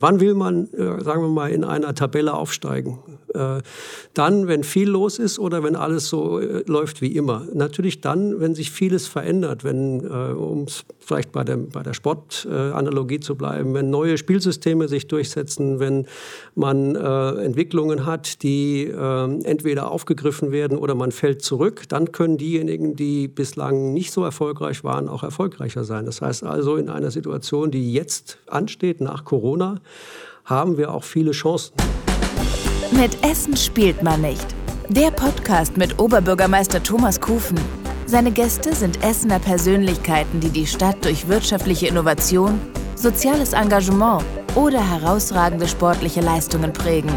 [0.00, 2.98] Wann will man, äh, sagen wir mal, in einer Tabelle aufsteigen?
[3.38, 3.62] Äh,
[4.14, 7.46] dann, wenn viel los ist oder wenn alles so äh, läuft wie immer?
[7.54, 10.66] Natürlich dann, wenn sich vieles verändert, wenn, um
[10.98, 16.06] vielleicht bei der, bei der Sportanalogie zu bleiben, wenn neue Spielsysteme sich durchsetzen, wenn
[16.54, 23.28] man Entwicklungen hat, die entweder aufgegriffen werden oder man fällt zurück, dann können diejenigen, die
[23.28, 26.04] bislang nicht so erfolgreich waren, auch erfolgreicher sein.
[26.04, 29.80] Das heißt also, in einer Situation, die jetzt ansteht nach Corona,
[30.44, 31.74] haben wir auch viele Chancen.
[32.90, 34.46] Mit Essen spielt man nicht.
[34.88, 37.60] Der Podcast mit Oberbürgermeister Thomas Kufen.
[38.06, 42.58] Seine Gäste sind Essener Persönlichkeiten, die die Stadt durch wirtschaftliche Innovation,
[42.94, 44.24] soziales Engagement
[44.54, 47.12] oder herausragende sportliche Leistungen prägen.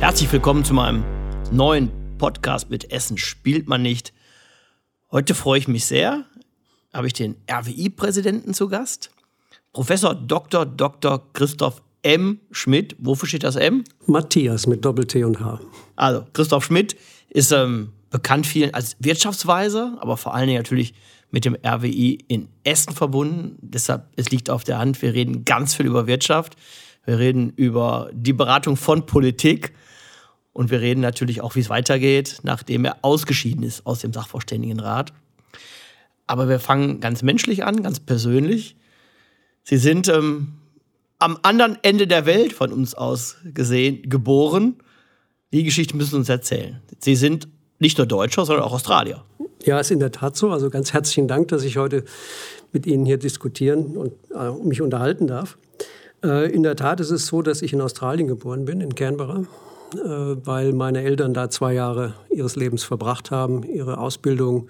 [0.00, 1.02] Herzlich willkommen zu meinem
[1.50, 4.12] neuen Podcast mit Essen spielt man nicht.
[5.10, 6.26] Heute freue ich mich sehr,
[6.92, 9.13] habe ich den RWI-Präsidenten zu Gast.
[9.74, 10.64] Professor Dr.
[10.64, 11.20] Dr.
[11.32, 12.38] Christoph M.
[12.52, 12.94] Schmidt.
[13.00, 13.82] Wofür steht das M?
[14.06, 15.60] Matthias mit Doppel-T und H.
[15.96, 16.96] Also, Christoph Schmidt
[17.28, 20.94] ist ähm, bekannt vielen als Wirtschaftsweise, aber vor allen Dingen natürlich
[21.32, 23.56] mit dem RWI in Essen verbunden.
[23.60, 26.54] Deshalb, es liegt auf der Hand, wir reden ganz viel über Wirtschaft.
[27.04, 29.74] Wir reden über die Beratung von Politik.
[30.52, 35.12] Und wir reden natürlich auch, wie es weitergeht, nachdem er ausgeschieden ist aus dem Sachverständigenrat.
[36.28, 38.76] Aber wir fangen ganz menschlich an, ganz persönlich.
[39.64, 40.52] Sie sind ähm,
[41.18, 44.76] am anderen Ende der Welt von uns aus gesehen geboren.
[45.52, 46.80] Die Geschichte müssen uns erzählen.
[46.98, 47.48] Sie sind
[47.78, 49.24] nicht nur Deutscher, sondern auch Australier.
[49.64, 50.50] Ja, ist in der Tat so.
[50.50, 52.04] Also ganz herzlichen Dank, dass ich heute
[52.72, 55.56] mit Ihnen hier diskutieren und äh, mich unterhalten darf.
[56.22, 59.44] Äh, in der Tat ist es so, dass ich in Australien geboren bin, in Canberra,
[59.94, 64.68] äh, weil meine Eltern da zwei Jahre ihres Lebens verbracht haben, ihre Ausbildung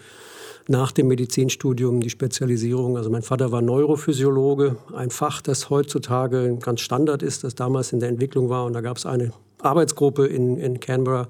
[0.69, 2.97] nach dem Medizinstudium die Spezialisierung.
[2.97, 8.01] Also mein Vater war Neurophysiologe, ein Fach, das heutzutage ganz Standard ist, das damals in
[8.01, 8.65] der Entwicklung war.
[8.65, 11.29] Und da gab es eine Arbeitsgruppe in, in Canberra,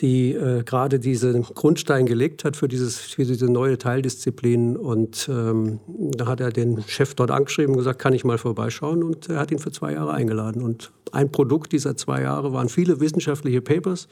[0.00, 4.76] die äh, gerade diesen Grundstein gelegt hat für, dieses, für diese neue Teildisziplin.
[4.76, 9.02] Und ähm, da hat er den Chef dort angeschrieben und gesagt, kann ich mal vorbeischauen?
[9.02, 10.62] Und er hat ihn für zwei Jahre eingeladen.
[10.62, 14.08] Und ein Produkt dieser zwei Jahre waren viele wissenschaftliche Papers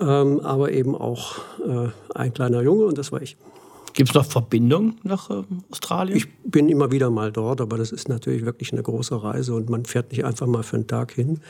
[0.00, 3.36] ähm, aber eben auch äh, ein kleiner Junge und das war ich.
[3.92, 6.16] Gibt es noch Verbindungen nach äh, Australien?
[6.16, 9.68] Ich bin immer wieder mal dort, aber das ist natürlich wirklich eine große Reise und
[9.68, 11.40] man fährt nicht einfach mal für einen Tag hin.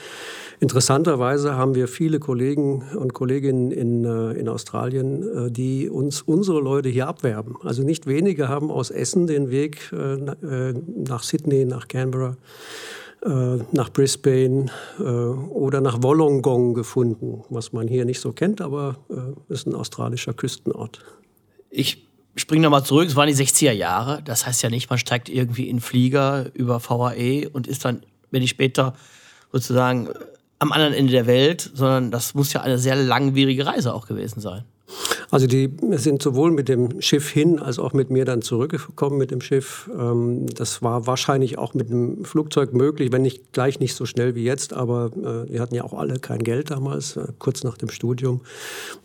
[0.59, 6.61] Interessanterweise haben wir viele Kollegen und Kolleginnen in, äh, in Australien, äh, die uns unsere
[6.61, 7.57] Leute hier abwerben.
[7.63, 12.37] Also nicht wenige haben aus Essen den Weg äh, äh, nach Sydney, nach Canberra
[13.23, 14.67] nach Brisbane
[14.99, 19.75] äh, oder nach Wollongong gefunden, was man hier nicht so kennt, aber äh, ist ein
[19.75, 21.01] australischer Küstenort.
[21.69, 24.23] Ich springe nochmal zurück, es waren die 60er Jahre.
[24.25, 28.43] Das heißt ja nicht, man steigt irgendwie in Flieger über VAE und ist dann, wenn
[28.43, 28.95] ich später
[29.53, 30.09] sozusagen
[30.59, 34.41] am anderen Ende der Welt, sondern das muss ja eine sehr langwierige Reise auch gewesen
[34.41, 34.65] sein.
[35.31, 39.31] Also die sind sowohl mit dem Schiff hin als auch mit mir dann zurückgekommen mit
[39.31, 39.89] dem Schiff.
[39.97, 44.35] Ähm, das war wahrscheinlich auch mit dem Flugzeug möglich, wenn nicht gleich nicht so schnell
[44.35, 47.79] wie jetzt, aber äh, wir hatten ja auch alle kein Geld damals, äh, kurz nach
[47.79, 48.41] dem Studium.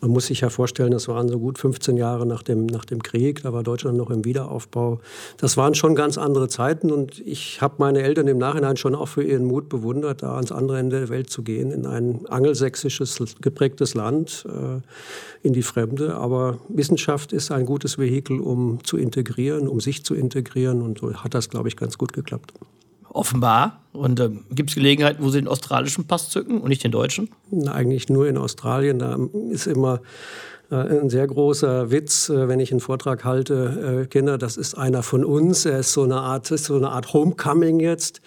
[0.00, 3.04] Man muss sich ja vorstellen, das waren so gut 15 Jahre nach dem, nach dem
[3.04, 5.00] Krieg, da war Deutschland noch im Wiederaufbau.
[5.36, 9.08] Das waren schon ganz andere Zeiten und ich habe meine Eltern im Nachhinein schon auch
[9.08, 13.36] für ihren Mut bewundert, da ans andere Ende der Welt zu gehen, in ein angelsächsisches
[13.40, 14.80] geprägtes Land, äh,
[15.46, 20.14] in die Fremde aber Wissenschaft ist ein gutes Vehikel, um zu integrieren, um sich zu
[20.14, 22.52] integrieren und so hat das, glaube ich, ganz gut geklappt.
[23.08, 23.80] Offenbar.
[23.92, 27.30] Und äh, gibt es Gelegenheiten, wo Sie den australischen Pass zücken und nicht den deutschen?
[27.50, 28.98] Na, eigentlich nur in Australien.
[28.98, 29.18] Da
[29.50, 30.02] ist immer
[30.70, 34.76] äh, ein sehr großer Witz, äh, wenn ich einen Vortrag halte, äh, Kinder, das ist
[34.76, 35.64] einer von uns.
[35.64, 38.20] Er ist so eine Art, ist so eine Art Homecoming jetzt.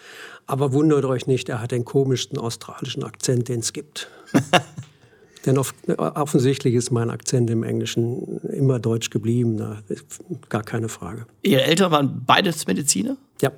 [0.47, 4.09] Aber wundert euch nicht, er hat den komischsten australischen Akzent, den es gibt.
[5.45, 9.81] Denn offensichtlich ist mein Akzent im Englischen immer deutsch geblieben, da
[10.49, 11.25] gar keine Frage.
[11.43, 13.15] Ihre Eltern waren beides Mediziner?
[13.41, 13.51] Ja.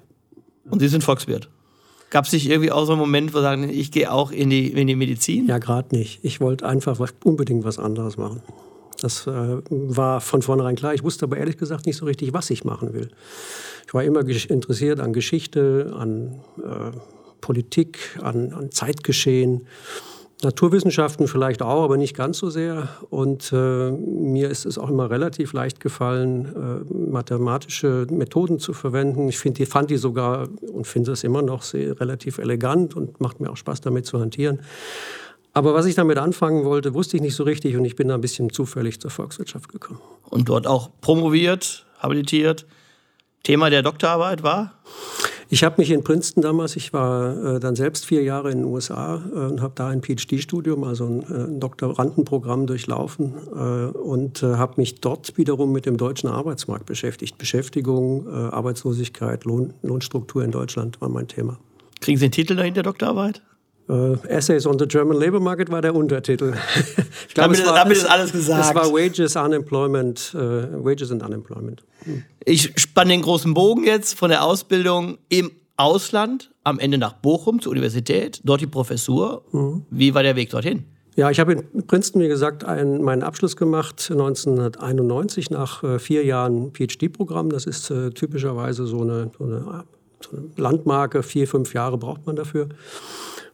[0.70, 1.50] Und Sie sind Volkswirt?
[2.12, 4.50] Gab es nicht irgendwie auch so einen Moment, wo Sie sagen, ich gehe auch in
[4.50, 5.48] die, in die Medizin?
[5.48, 6.20] Ja, gerade nicht.
[6.24, 8.42] Ich wollte einfach was, unbedingt was anderes machen.
[9.00, 10.94] Das äh, war von vornherein klar.
[10.94, 13.10] Ich wusste aber ehrlich gesagt nicht so richtig, was ich machen will.
[13.88, 16.92] Ich war immer interessiert an Geschichte, an äh,
[17.42, 19.68] Politik, an, an Zeitgeschehen.
[20.44, 22.90] Naturwissenschaften vielleicht auch, aber nicht ganz so sehr.
[23.10, 26.46] Und äh, mir ist es auch immer relativ leicht gefallen,
[26.90, 29.28] äh, mathematische Methoden zu verwenden.
[29.30, 33.40] Ich find, fand die sogar und finde es immer noch sehr, relativ elegant und macht
[33.40, 34.62] mir auch Spaß, damit zu hantieren.
[35.54, 38.16] Aber was ich damit anfangen wollte, wusste ich nicht so richtig und ich bin da
[38.16, 40.00] ein bisschen zufällig zur Volkswirtschaft gekommen.
[40.30, 42.66] Und dort auch promoviert, habilitiert.
[43.44, 44.74] Thema der Doktorarbeit war?
[45.54, 48.68] Ich habe mich in Princeton damals, ich war äh, dann selbst vier Jahre in den
[48.68, 54.44] USA äh, und habe da ein PhD-Studium, also ein, äh, ein, Doktorandenprogramm durchlaufen äh, und
[54.44, 57.38] äh, habe mich dort wiederum mit dem deutschen Arbeitsmarkt beschäftigt.
[57.38, 61.60] Beschäftigung, Arbeitslosigkeit, Lohn, Lohnstruktur in Deutschland war mein Thema.
[62.00, 63.42] Kriegen Sie den Titel dahinter, Doktorarbeit?
[63.92, 66.54] Uh, Essays on the German Labor Market war der Untertitel.
[67.28, 68.70] ich glaube, damit, war, damit ist alles gesagt.
[68.70, 70.40] Es war Wages, Unemployment, uh,
[70.86, 71.84] Wages and Unemployment.
[72.06, 72.24] Hm.
[72.46, 77.60] Ich spanne den großen Bogen jetzt von der Ausbildung im Ausland, am Ende nach Bochum
[77.60, 79.44] zur Universität, dort die Professur.
[79.52, 79.84] Mhm.
[79.90, 80.86] Wie war der Weg dorthin?
[81.16, 86.24] Ja, ich habe in Princeton, wie gesagt, einen, meinen Abschluss gemacht 1991 nach äh, vier
[86.24, 87.50] Jahren PhD-Programm.
[87.50, 89.84] Das ist äh, typischerweise so eine, so eine,
[90.22, 91.24] so eine Landmarke.
[91.24, 92.70] Vier, fünf Jahre braucht man dafür.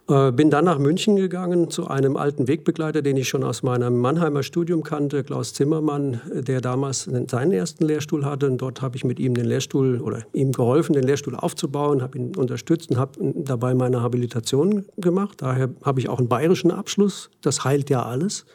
[0.10, 3.98] Äh, bin dann nach München gegangen zu einem alten Wegbegleiter, den ich schon aus meinem
[3.98, 8.48] Mannheimer Studium kannte, Klaus Zimmermann, der damals seinen ersten Lehrstuhl hatte.
[8.48, 12.18] Und dort habe ich mit ihm den Lehrstuhl oder ihm geholfen, den Lehrstuhl aufzubauen, habe
[12.18, 15.42] ihn unterstützt und habe dabei meine Habilitation gemacht.
[15.42, 17.30] Daher habe ich auch einen bayerischen Abschluss.
[17.42, 18.46] Das heilt ja alles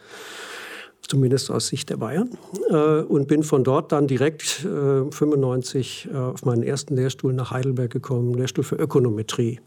[1.06, 2.30] zumindest aus Sicht der Bayern,
[2.70, 7.50] äh, und bin von dort dann direkt äh, 95 äh, auf meinen ersten Lehrstuhl nach
[7.50, 9.60] Heidelberg gekommen, Lehrstuhl für Ökonometrie.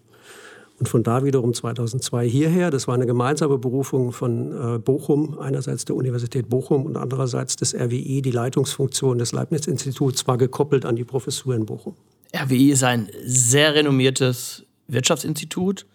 [0.77, 2.69] Und von da wiederum 2002 hierher.
[2.69, 7.73] Das war eine gemeinsame Berufung von äh, Bochum, einerseits der Universität Bochum und andererseits des
[7.73, 11.95] RWI, die Leitungsfunktion des Leibniz-Instituts, war gekoppelt an die Professur in Bochum.
[12.35, 15.85] RWI ist ein sehr renommiertes Wirtschaftsinstitut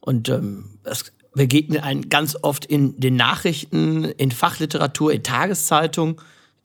[0.00, 6.16] und ähm, es begegnet einen ganz oft in den Nachrichten, in Fachliteratur, in Tageszeitungen.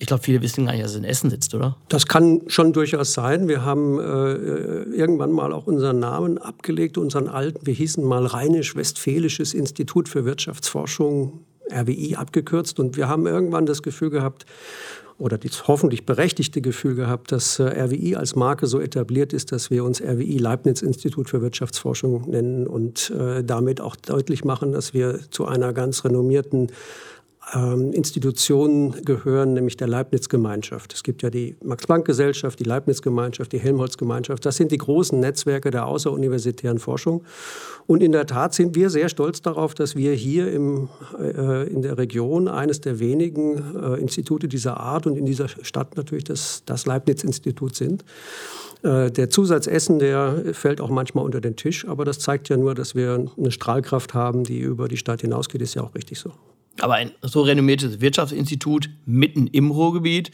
[0.04, 1.78] Ich glaube, viele wissen gar nicht, dass es in Essen sitzt, oder?
[1.88, 3.48] Das kann schon durchaus sein.
[3.48, 4.34] Wir haben äh,
[4.92, 7.66] irgendwann mal auch unseren Namen abgelegt, unseren alten.
[7.66, 12.82] Wir hießen mal Rheinisch-Westfälisches Institut für Wirtschaftsforschung, RWI abgekürzt.
[12.82, 14.46] Und wir haben irgendwann das Gefühl gehabt,
[15.20, 19.72] oder das hoffentlich berechtigte Gefühl gehabt, dass äh, RWI als Marke so etabliert ist, dass
[19.72, 24.94] wir uns RWI Leibniz Institut für Wirtschaftsforschung nennen und äh, damit auch deutlich machen, dass
[24.94, 26.74] wir zu einer ganz renommierten
[27.52, 30.94] Institutionen gehören, nämlich der Leibniz-Gemeinschaft.
[30.94, 34.46] Es gibt ja die Max-Planck-Gesellschaft, die Leibniz-Gemeinschaft, die Helmholtz-Gemeinschaft.
[34.46, 37.24] Das sind die großen Netzwerke der außeruniversitären Forschung.
[37.86, 41.82] Und in der Tat sind wir sehr stolz darauf, dass wir hier im, äh, in
[41.82, 46.64] der Region eines der wenigen äh, Institute dieser Art und in dieser Stadt natürlich das,
[46.66, 48.04] das Leibniz-Institut sind.
[48.84, 52.58] Äh, der Zusatz Essen, der fällt auch manchmal unter den Tisch, aber das zeigt ja
[52.58, 56.20] nur, dass wir eine Strahlkraft haben, die über die Stadt hinausgeht, ist ja auch richtig
[56.20, 56.32] so.
[56.80, 60.32] Aber ein so renommiertes Wirtschaftsinstitut mitten im Ruhrgebiet,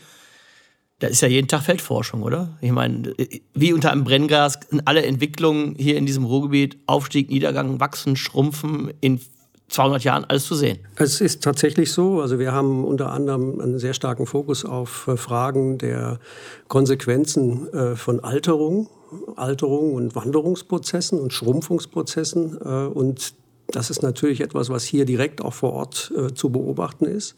[0.99, 2.57] da ist ja jeden Tag Feldforschung, oder?
[2.61, 3.13] Ich meine,
[3.53, 9.21] wie unter einem Brennglas alle Entwicklungen hier in diesem Ruhrgebiet, Aufstieg, Niedergang, Wachsen, Schrumpfen in
[9.69, 10.79] 200 Jahren alles zu sehen.
[10.95, 12.21] Es ist tatsächlich so.
[12.21, 16.19] Also wir haben unter anderem einen sehr starken Fokus auf äh, Fragen der
[16.67, 18.89] Konsequenzen äh, von Alterung,
[19.35, 23.33] Alterung und Wanderungsprozessen und Schrumpfungsprozessen äh, und
[23.71, 27.35] das ist natürlich etwas, was hier direkt auch vor Ort äh, zu beobachten ist.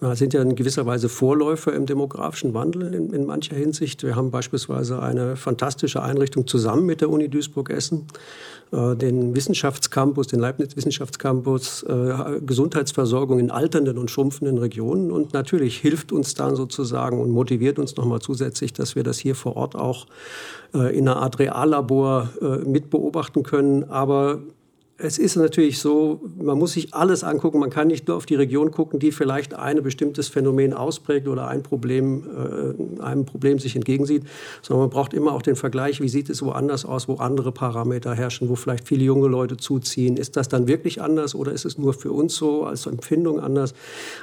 [0.00, 4.02] Wir sind ja in gewisser Weise Vorläufer im demografischen Wandel in, in, mancher Hinsicht.
[4.02, 8.06] Wir haben beispielsweise eine fantastische Einrichtung zusammen mit der Uni Duisburg-Essen,
[8.72, 15.10] äh, den Wissenschaftscampus, den Leibniz-Wissenschaftscampus, äh, Gesundheitsversorgung in alternden und schrumpfenden Regionen.
[15.10, 19.34] Und natürlich hilft uns dann sozusagen und motiviert uns nochmal zusätzlich, dass wir das hier
[19.34, 20.06] vor Ort auch
[20.74, 23.84] äh, in einer Art Reallabor äh, mit beobachten können.
[23.84, 24.40] Aber
[24.96, 27.58] es ist natürlich so, man muss sich alles angucken.
[27.58, 31.48] Man kann nicht nur auf die Region gucken, die vielleicht ein bestimmtes Phänomen ausprägt oder
[31.48, 34.22] ein Problem, äh, einem Problem sich entgegensieht,
[34.62, 38.14] sondern man braucht immer auch den Vergleich, wie sieht es woanders aus, wo andere Parameter
[38.14, 40.16] herrschen, wo vielleicht viele junge Leute zuziehen.
[40.16, 43.74] Ist das dann wirklich anders oder ist es nur für uns so als Empfindung anders?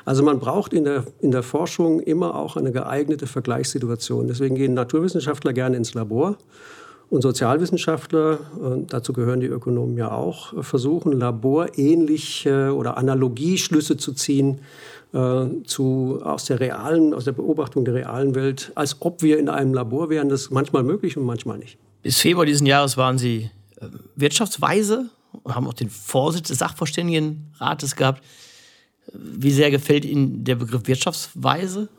[0.06, 4.28] Also man braucht in der, in der Forschung immer auch eine geeignete Vergleichssituation.
[4.28, 6.38] Deswegen gehen Naturwissenschaftler gerne ins Labor
[7.12, 8.39] und Sozialwissenschaftler,
[8.88, 14.62] dazu gehören die Ökonomen ja auch, versuchen laborähnliche oder Analogieschlüsse zu ziehen
[15.13, 19.50] äh, zu, aus der realen, aus der Beobachtung der realen Welt, als ob wir in
[19.50, 20.30] einem Labor wären.
[20.30, 21.77] Das ist manchmal möglich und manchmal nicht.
[22.01, 23.50] Bis Februar diesen Jahres waren Sie
[23.82, 25.10] äh, Wirtschaftsweise
[25.44, 28.24] und haben auch den Vorsitz des Sachverständigenrates gehabt.
[29.13, 31.89] Wie sehr gefällt Ihnen der Begriff Wirtschaftsweise?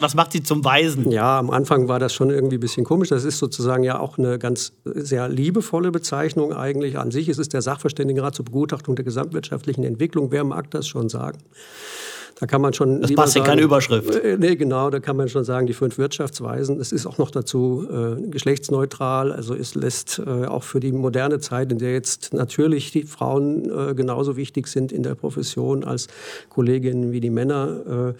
[0.00, 1.10] Was macht Sie zum Weisen?
[1.10, 3.08] Ja, am Anfang war das schon irgendwie ein bisschen komisch.
[3.08, 6.98] Das ist sozusagen ja auch eine ganz sehr liebevolle Bezeichnung eigentlich.
[6.98, 10.30] An sich ist es der Sachverständigenrat zur Begutachtung der gesamtwirtschaftlichen Entwicklung.
[10.30, 11.38] Wer mag das schon sagen?
[12.42, 13.00] Da kann man schon.
[13.00, 14.16] Das passt in keine Überschrift.
[14.16, 16.80] Äh, nee, genau, da kann man schon sagen, die fünf Wirtschaftsweisen.
[16.80, 19.30] Es ist auch noch dazu äh, geschlechtsneutral.
[19.30, 23.70] Also es lässt äh, auch für die moderne Zeit, in der jetzt natürlich die Frauen
[23.70, 26.08] äh, genauso wichtig sind in der Profession als
[26.48, 28.14] Kolleginnen wie die Männer,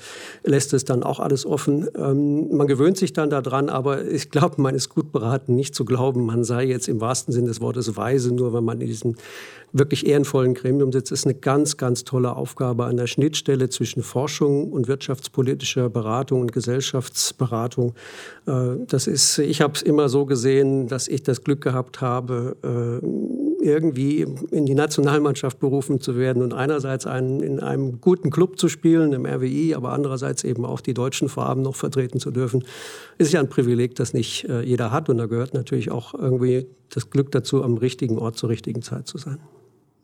[0.44, 1.88] äh, lässt es dann auch alles offen.
[1.96, 5.84] Ähm, man gewöhnt sich dann daran, aber ich glaube, man ist gut beraten, nicht zu
[5.84, 9.16] glauben, man sei jetzt im wahrsten Sinne des Wortes weise, nur wenn man in diesem
[9.72, 11.12] wirklich ehrenvollen Gremium sitzt.
[11.12, 16.52] Ist eine ganz, ganz tolle Aufgabe an der Schnittstelle zwischen Forschung und wirtschaftspolitischer Beratung und
[16.52, 17.94] Gesellschaftsberatung.
[18.46, 22.56] Äh, das ist, ich habe es immer so gesehen, dass ich das Glück gehabt habe,
[22.62, 23.06] äh,
[23.62, 28.68] irgendwie in die Nationalmannschaft berufen zu werden und einerseits einen, in einem guten Club zu
[28.68, 32.64] spielen, im RWI, aber andererseits eben auch die deutschen Farben noch vertreten zu dürfen,
[33.18, 35.08] ist ja ein Privileg, das nicht äh, jeder hat.
[35.08, 39.06] Und da gehört natürlich auch irgendwie das Glück dazu, am richtigen Ort zur richtigen Zeit
[39.06, 39.38] zu sein.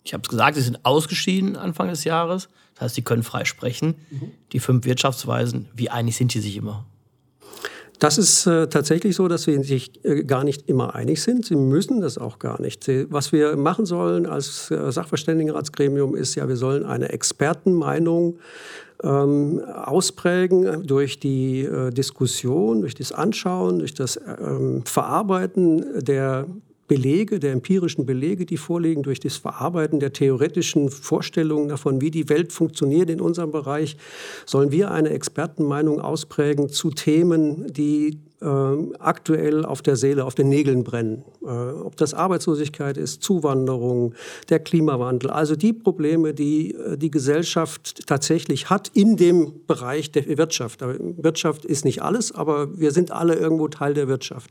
[0.08, 2.48] Ich habe es gesagt, Sie sind ausgeschieden Anfang des Jahres.
[2.74, 3.96] Das heißt, Sie können frei sprechen.
[4.10, 4.30] Mhm.
[4.52, 6.86] Die fünf Wirtschaftsweisen, wie einig sind die sich immer?
[7.98, 11.44] Das ist äh, tatsächlich so, dass wir sich äh, gar nicht immer einig sind.
[11.44, 12.88] Sie müssen das auch gar nicht.
[13.10, 18.38] Was wir machen sollen als äh, Sachverständigenratsgremium ist ja, wir sollen eine Expertenmeinung
[19.02, 26.46] ähm, ausprägen durch die äh, Diskussion, durch das Anschauen, durch das ähm, Verarbeiten der
[26.88, 32.28] Belege, der empirischen Belege, die vorliegen, durch das Verarbeiten der theoretischen Vorstellungen davon, wie die
[32.28, 33.96] Welt funktioniert in unserem Bereich,
[34.46, 38.46] sollen wir eine Expertenmeinung ausprägen zu Themen, die äh,
[38.98, 41.24] aktuell auf der Seele, auf den Nägeln brennen.
[41.42, 44.14] Äh, ob das Arbeitslosigkeit ist, Zuwanderung,
[44.48, 50.38] der Klimawandel, also die Probleme, die äh, die Gesellschaft tatsächlich hat in dem Bereich der
[50.38, 50.80] Wirtschaft.
[50.82, 54.50] Wirtschaft ist nicht alles, aber wir sind alle irgendwo Teil der Wirtschaft.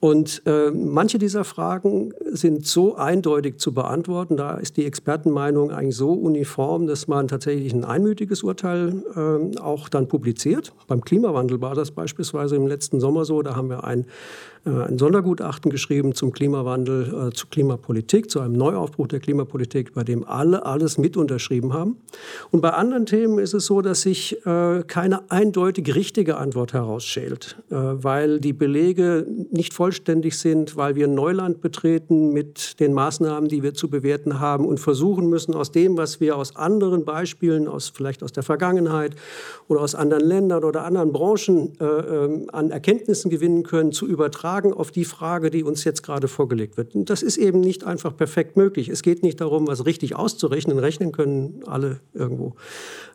[0.00, 5.96] Und äh, manche dieser Fragen sind so eindeutig zu beantworten, da ist die Expertenmeinung eigentlich
[5.96, 10.72] so uniform, dass man tatsächlich ein einmütiges Urteil äh, auch dann publiziert.
[10.86, 14.06] Beim Klimawandel war das beispielsweise im letzten Sommer so, da haben wir ein
[14.68, 20.26] ein Sondergutachten geschrieben zum Klimawandel, äh, zu Klimapolitik, zu einem Neuaufbruch der Klimapolitik, bei dem
[20.26, 21.96] alle alles mit unterschrieben haben.
[22.50, 27.56] Und bei anderen Themen ist es so, dass sich äh, keine eindeutig richtige Antwort herausschält,
[27.68, 33.74] weil die Belege nicht vollständig sind, weil wir Neuland betreten mit den Maßnahmen, die wir
[33.74, 38.22] zu bewerten haben und versuchen müssen, aus dem, was wir aus anderen Beispielen, aus, vielleicht
[38.22, 39.14] aus der Vergangenheit
[39.68, 44.57] oder aus anderen Ländern oder anderen Branchen äh, ähm, an Erkenntnissen gewinnen können, zu übertragen
[44.58, 46.94] übertragen auf die Frage, die uns jetzt gerade vorgelegt wird.
[46.94, 48.88] Und das ist eben nicht einfach perfekt möglich.
[48.88, 50.78] Es geht nicht darum, was richtig auszurechnen.
[50.78, 52.54] Rechnen können alle irgendwo.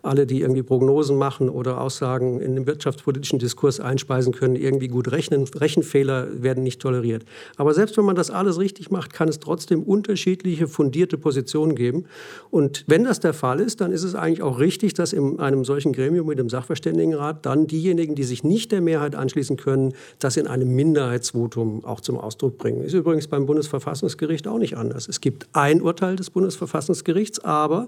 [0.02, 5.12] Alle, die irgendwie Prognosen machen oder Aussagen in den wirtschaftspolitischen Diskurs einspeisen können, irgendwie gut
[5.12, 5.44] rechnen.
[5.44, 7.24] Rechenfehler werden nicht toleriert.
[7.58, 12.06] Aber selbst wenn man das alles richtig macht, kann es trotzdem unterschiedliche fundierte Positionen geben.
[12.52, 15.66] Und wenn das der Fall ist, dann ist es eigentlich auch richtig, dass in einem
[15.66, 20.38] solchen Gremium mit dem Sachverständigenrat dann diejenigen, die sich nicht der Mehrheit anschließen können, das
[20.38, 22.84] in einem Minderheits Mehrheitsvotum auch zum Ausdruck bringen.
[22.84, 25.08] Ist übrigens beim Bundesverfassungsgericht auch nicht anders.
[25.08, 27.88] Es gibt ein Urteil des Bundesverfassungsgerichts, aber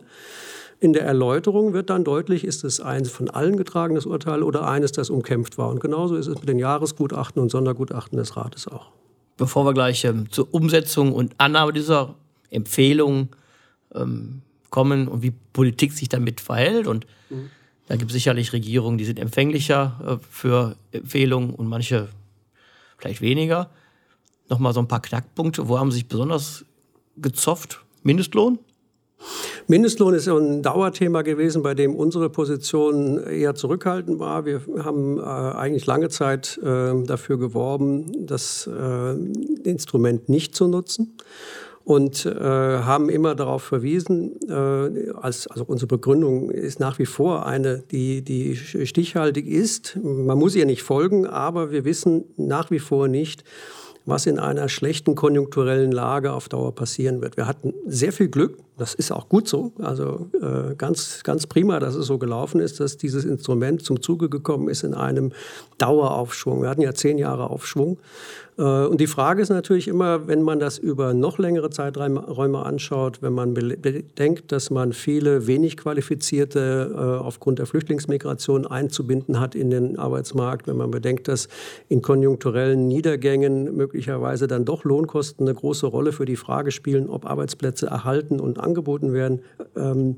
[0.80, 4.92] in der Erläuterung wird dann deutlich, ist es ein von allen getragenes Urteil oder eines,
[4.92, 5.70] das umkämpft war.
[5.70, 8.92] Und genauso ist es mit den Jahresgutachten und Sondergutachten des Rates auch.
[9.38, 12.16] Bevor wir gleich ähm, zur Umsetzung und Annahme dieser
[12.50, 13.30] Empfehlungen
[13.94, 17.50] ähm, kommen und wie Politik sich damit verhält und mhm.
[17.88, 22.10] da gibt es sicherlich Regierungen, die sind empfänglicher äh, für Empfehlungen und manche
[22.98, 23.70] vielleicht weniger.
[24.50, 25.68] Nochmal so ein paar Knackpunkte.
[25.68, 26.66] Wo haben Sie sich besonders
[27.18, 27.84] gezofft?
[28.04, 28.60] Mindestlohn?
[29.68, 34.46] Mindestlohn ist ein Dauerthema gewesen, bei dem unsere Position eher zurückhaltend war.
[34.46, 39.14] Wir haben äh, eigentlich lange Zeit äh, dafür geworben, das äh,
[39.64, 41.18] Instrument nicht zu nutzen
[41.86, 47.46] und äh, haben immer darauf verwiesen, äh, als, also unsere Begründung ist nach wie vor
[47.46, 49.98] eine, die, die stichhaltig ist.
[50.02, 53.44] Man muss ihr nicht folgen, aber wir wissen nach wie vor nicht,
[54.04, 57.38] was in einer schlechten konjunkturellen Lage auf Dauer passieren wird.
[57.38, 61.80] Wir hatten sehr viel Glück, das ist auch gut so, also äh, ganz, ganz prima,
[61.80, 65.32] dass es so gelaufen ist, dass dieses Instrument zum Zuge gekommen ist in einem
[65.78, 66.62] Daueraufschwung.
[66.62, 67.98] Wir hatten ja zehn Jahre Aufschwung
[68.58, 73.22] äh, und die Frage ist natürlich immer, wenn man das über noch längere Zeiträume anschaut,
[73.22, 79.70] wenn man bedenkt, dass man viele wenig qualifizierte äh, aufgrund der Flüchtlingsmigration einzubinden hat in
[79.70, 81.48] den Arbeitsmarkt, wenn man bedenkt, dass
[81.90, 87.26] in konjunkturellen Niedergängen möglicherweise dann doch Lohnkosten eine große Rolle für die Frage spielen, ob
[87.26, 89.40] Arbeitsplätze erhalten und angeboten werden,
[89.76, 90.18] ähm,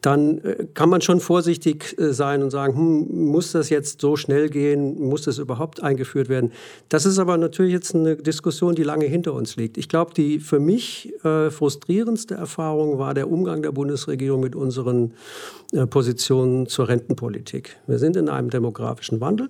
[0.00, 4.16] dann äh, kann man schon vorsichtig äh, sein und sagen, hm, muss das jetzt so
[4.16, 6.52] schnell gehen, muss das überhaupt eingeführt werden?
[6.88, 9.78] Das ist aber natürlich jetzt eine Diskussion, die lange hinter uns liegt.
[9.78, 15.14] Ich glaube, die für mich äh, frustrierendste Erfahrung war der Umgang der Bundesregierung mit unseren
[15.72, 17.76] äh, Positionen zur Rentenpolitik.
[17.86, 19.48] Wir sind in einem demografischen Wandel.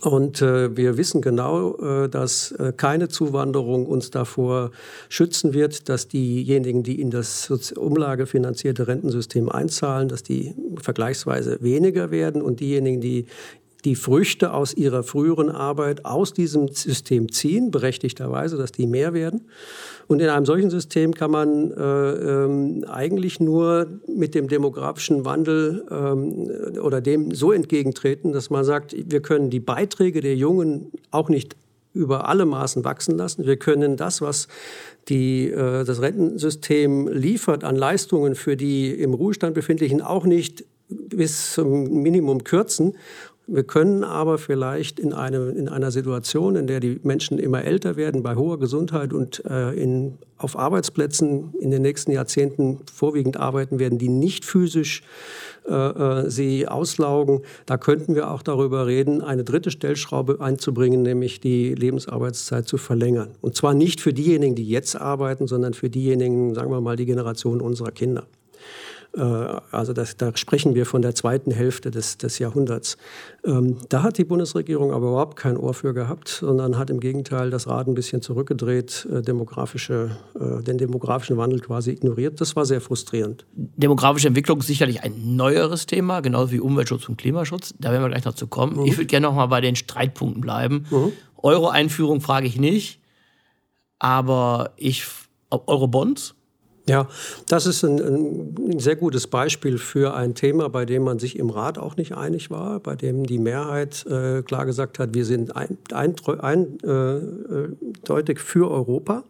[0.00, 4.70] Und äh, wir wissen genau, äh, dass äh, keine Zuwanderung uns davor
[5.10, 12.40] schützen wird, dass diejenigen, die in das umlagefinanzierte Rentensystem einzahlen, dass die vergleichsweise weniger werden.
[12.40, 13.26] Und diejenigen, die
[13.84, 19.48] die Früchte aus ihrer früheren Arbeit aus diesem System ziehen, berechtigterweise, dass die mehr werden.
[20.06, 25.84] Und in einem solchen System kann man äh, ähm, eigentlich nur mit dem demografischen Wandel
[25.90, 31.28] ähm, oder dem so entgegentreten, dass man sagt, wir können die Beiträge der Jungen auch
[31.28, 31.56] nicht
[31.92, 33.46] über alle Maßen wachsen lassen.
[33.46, 34.48] Wir können das, was
[35.08, 41.54] die, äh, das Rentensystem liefert an Leistungen für die im Ruhestand befindlichen, auch nicht bis
[41.54, 42.96] zum Minimum kürzen.
[43.52, 47.96] Wir können aber vielleicht in, eine, in einer Situation, in der die Menschen immer älter
[47.96, 53.80] werden, bei hoher Gesundheit und äh, in, auf Arbeitsplätzen in den nächsten Jahrzehnten vorwiegend arbeiten
[53.80, 55.02] werden, die nicht physisch
[55.68, 61.40] äh, äh, sie auslaugen, da könnten wir auch darüber reden, eine dritte Stellschraube einzubringen, nämlich
[61.40, 63.30] die Lebensarbeitszeit zu verlängern.
[63.40, 67.06] Und zwar nicht für diejenigen, die jetzt arbeiten, sondern für diejenigen, sagen wir mal, die
[67.06, 68.28] Generation unserer Kinder.
[69.16, 72.96] Äh, also das, da sprechen wir von der zweiten Hälfte des, des Jahrhunderts.
[73.44, 77.50] Ähm, da hat die Bundesregierung aber überhaupt kein Ohr für gehabt, sondern hat im Gegenteil
[77.50, 82.40] das Rad ein bisschen zurückgedreht, äh, demografische, äh, den demografischen Wandel quasi ignoriert.
[82.40, 83.46] Das war sehr frustrierend.
[83.54, 87.74] Demografische Entwicklung ist sicherlich ein neueres Thema, genauso wie Umweltschutz und Klimaschutz.
[87.78, 88.76] Da werden wir gleich noch zu kommen.
[88.76, 88.86] Mhm.
[88.86, 90.86] Ich würde gerne noch mal bei den Streitpunkten bleiben.
[90.90, 91.12] Mhm.
[91.42, 93.00] Euro-Einführung frage ich nicht,
[93.98, 95.04] aber ich
[95.50, 96.34] Euro-Bonds
[96.90, 97.06] ja,
[97.46, 101.48] das ist ein, ein, sehr gutes Beispiel für ein Thema, bei dem man sich im
[101.48, 105.54] Rat auch nicht einig war, bei dem die Mehrheit äh, klar gesagt hat, wir sind
[105.54, 109.22] eindeutig ein, äh, für Europa,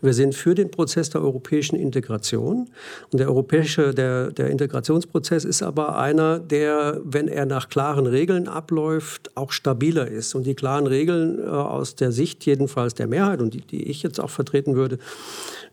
[0.00, 2.68] wir sind für den Prozess der europäischen Integration.
[3.12, 8.46] Und der europäische, der, der Integrationsprozess ist aber einer, der, wenn er nach klaren Regeln
[8.46, 10.36] abläuft, auch stabiler ist.
[10.36, 14.04] Und die klaren Regeln äh, aus der Sicht jedenfalls der Mehrheit und die, die ich
[14.04, 14.98] jetzt auch vertreten würde,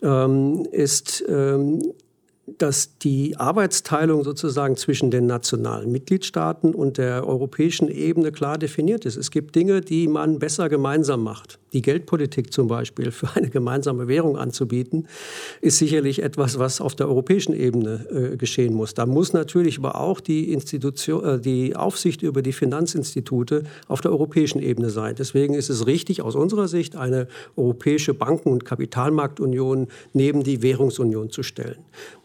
[0.02, 1.94] ähm, ist, ähm,
[2.58, 9.18] dass die Arbeitsteilung sozusagen zwischen den nationalen Mitgliedstaaten und der europäischen Ebene klar definiert ist.
[9.18, 14.08] Es gibt Dinge, die man besser gemeinsam macht die Geldpolitik zum Beispiel für eine gemeinsame
[14.08, 15.08] Währung anzubieten,
[15.62, 18.94] ist sicherlich etwas, was auf der europäischen Ebene äh, geschehen muss.
[18.94, 24.12] Da muss natürlich aber auch die, Institution, äh, die Aufsicht über die Finanzinstitute auf der
[24.12, 25.16] europäischen Ebene sein.
[25.18, 31.30] Deswegen ist es richtig aus unserer Sicht, eine europäische Banken- und Kapitalmarktunion neben die Währungsunion
[31.30, 31.78] zu stellen.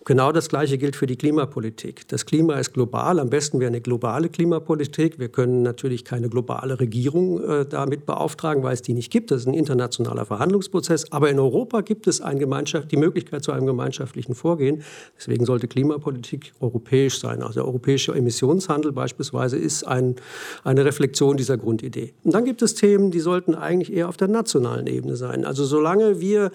[0.05, 2.09] Genau das Gleiche gilt für die Klimapolitik.
[2.09, 3.21] Das Klima ist global.
[3.21, 5.21] Am besten wäre eine globale Klimapolitik.
[5.21, 9.31] Wir können natürlich keine globale Regierung äh, damit beauftragen, weil es die nicht gibt.
[9.33, 11.11] Das ist ein internationaler Verhandlungsprozess.
[11.11, 14.83] Aber in Europa gibt es ein die Möglichkeit zu einem gemeinschaftlichen Vorgehen.
[15.17, 17.43] Deswegen sollte Klimapolitik europäisch sein.
[17.43, 20.17] Also der europäische Emissionshandel beispielsweise ist ein,
[20.65, 22.15] eine Reflexion dieser Grundidee.
[22.25, 25.45] Und dann gibt es Themen, die sollten eigentlich eher auf der nationalen Ebene sein.
[25.45, 26.51] Also solange wir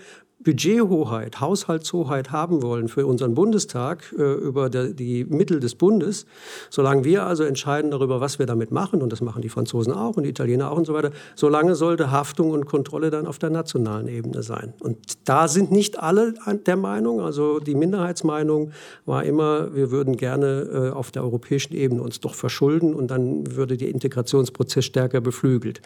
[0.48, 6.26] Budgethoheit, Haushaltshoheit haben wollen für unseren Bundestag äh, über der, die Mittel des Bundes,
[6.70, 10.16] solange wir also entscheiden darüber, was wir damit machen, und das machen die Franzosen auch
[10.16, 13.50] und die Italiener auch und so weiter, solange sollte Haftung und Kontrolle dann auf der
[13.50, 14.74] nationalen Ebene sein.
[14.80, 16.34] Und da sind nicht alle
[16.66, 18.72] der Meinung, also die Minderheitsmeinung
[19.06, 23.58] war immer, wir würden gerne äh, auf der europäischen Ebene uns doch verschulden und dann
[23.58, 25.82] würde der Integrationsprozess stärker beflügelt.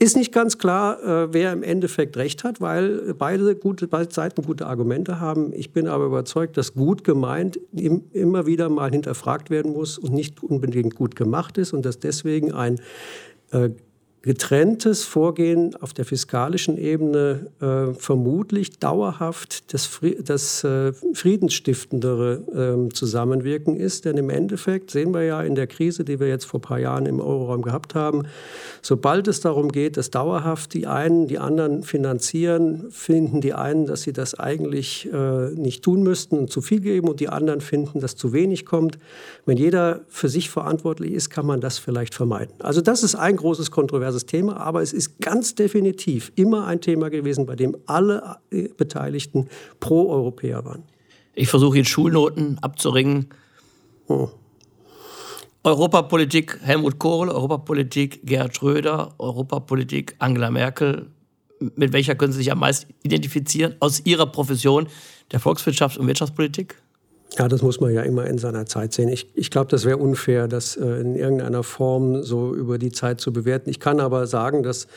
[0.00, 4.42] Ist nicht ganz klar, äh, wer im Endeffekt recht hat, weil beide, gute, beide Seiten
[4.42, 5.52] gute Argumente haben.
[5.52, 10.40] Ich bin aber überzeugt, dass gut gemeint immer wieder mal hinterfragt werden muss und nicht
[10.42, 12.80] unbedingt gut gemacht ist und dass deswegen ein
[13.50, 13.70] äh,
[14.22, 19.88] getrenntes Vorgehen auf der fiskalischen Ebene äh, vermutlich dauerhaft das,
[20.24, 24.04] das äh, friedensstiftendere äh, Zusammenwirken ist.
[24.06, 26.80] Denn im Endeffekt sehen wir ja in der Krise, die wir jetzt vor ein paar
[26.80, 28.24] Jahren im Euroraum gehabt haben,
[28.82, 34.02] sobald es darum geht, dass dauerhaft die einen die anderen finanzieren, finden die einen, dass
[34.02, 38.00] sie das eigentlich äh, nicht tun müssten und zu viel geben und die anderen finden,
[38.00, 38.98] dass zu wenig kommt.
[39.46, 42.54] Wenn jeder für sich verantwortlich ist, kann man das vielleicht vermeiden.
[42.58, 46.80] Also das ist ein großes Kontrovers kontroverses Thema, aber es ist ganz definitiv immer ein
[46.80, 49.48] Thema gewesen, bei dem alle äh, Beteiligten
[49.80, 50.84] Pro-Europäer waren.
[51.34, 53.28] Ich versuche jetzt Schulnoten abzuringen.
[54.08, 54.28] Oh.
[55.64, 61.10] Europapolitik Helmut Kohl, Europapolitik Gerhard Schröder, Europapolitik Angela Merkel.
[61.74, 64.86] mit welcher können Sie sich am meisten identifizieren aus Ihrer Profession
[65.32, 66.80] der Volkswirtschaft und Wirtschaftspolitik?
[67.38, 69.08] Ja, das muss man ja immer in seiner Zeit sehen.
[69.08, 73.20] Ich, ich glaube, das wäre unfair, das äh, in irgendeiner Form so über die Zeit
[73.20, 73.70] zu bewerten.
[73.70, 74.88] Ich kann aber sagen, dass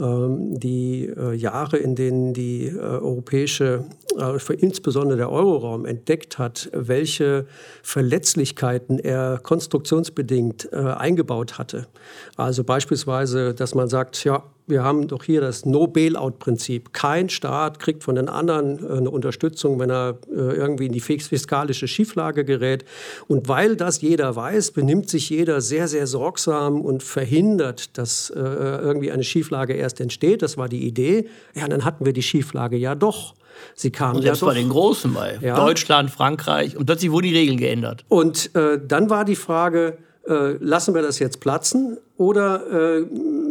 [0.00, 3.84] ähm, die äh, Jahre, in denen die äh, europäische,
[4.18, 7.46] äh, insbesondere der Euroraum, entdeckt hat, welche
[7.84, 11.86] Verletzlichkeiten er konstruktionsbedingt äh, eingebaut hatte.
[12.36, 16.92] Also beispielsweise, dass man sagt, ja, wir haben doch hier das No-Bailout-Prinzip.
[16.92, 21.00] Kein Staat kriegt von den anderen äh, eine Unterstützung, wenn er äh, irgendwie in die
[21.00, 22.84] fiskalische Schieflage gerät.
[23.28, 28.40] Und weil das jeder weiß, benimmt sich jeder sehr, sehr sorgsam und verhindert, dass äh,
[28.40, 30.42] irgendwie eine Schieflage erst entsteht.
[30.42, 31.28] Das war die Idee.
[31.54, 33.34] Ja, dann hatten wir die Schieflage ja doch.
[33.74, 34.46] Sie kamen und ja doch.
[34.46, 35.56] bei den Großen bei ja.
[35.56, 38.04] Deutschland, Frankreich und plötzlich wurden die Regeln geändert.
[38.08, 43.06] Und äh, dann war die Frage, äh, lassen wir das jetzt platzen oder äh,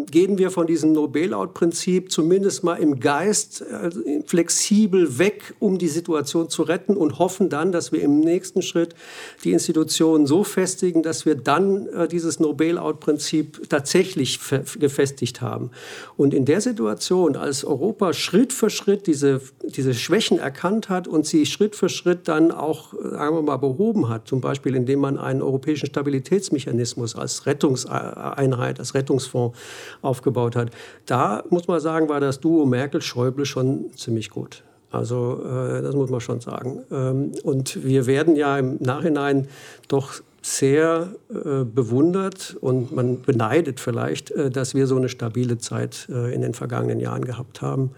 [0.10, 6.50] gehen wir von diesem No-Bailout-Prinzip zumindest mal im Geist äh, flexibel weg, um die Situation
[6.50, 8.96] zu retten und hoffen dann, dass wir im nächsten Schritt
[9.44, 14.40] die Institutionen so festigen, dass wir dann äh, dieses No-Bailout-Prinzip tatsächlich
[14.80, 15.72] gefestigt haben.
[16.18, 21.26] Und in der Situation, als Europa Schritt für Schritt diese, diese Schwächen erkannt hat und
[21.26, 25.00] sie Schritt für Schritt dann auch, äh, sagen wir mal, behoben hat, zum Beispiel indem
[25.00, 29.58] man einen europäischen Stabilitätsmechanismus als Rettungseinheit, als Rettungsfonds
[30.04, 30.70] aufgebaut hat.
[31.06, 34.64] Da muss man sagen, war das Duo Merkel-Schäuble schon ziemlich gut.
[34.92, 36.84] Also äh, das muss man schon sagen.
[36.92, 39.48] Ähm, und wir werden ja im Nachhinein
[39.88, 46.08] doch sehr äh, bewundert und man beneidet vielleicht, äh, dass wir so eine stabile Zeit
[46.12, 47.92] äh, in den vergangenen Jahren gehabt haben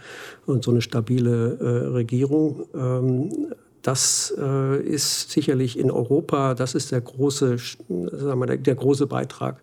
[0.45, 2.65] und so eine stabile äh, Regierung.
[2.73, 3.47] Ähm,
[3.81, 9.05] das äh, ist sicherlich in Europa, das ist der große, sagen wir, der, der große
[9.05, 9.61] Beitrag